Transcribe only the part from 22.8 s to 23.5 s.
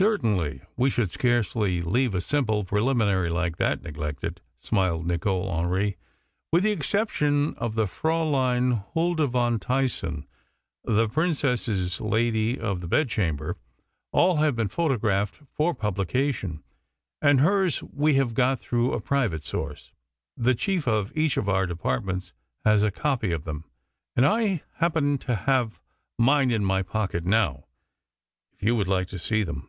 a copy of